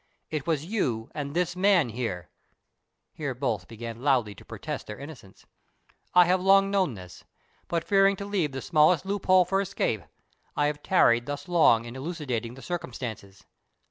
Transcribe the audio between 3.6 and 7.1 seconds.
began loudly to protest their innocence.] I have long known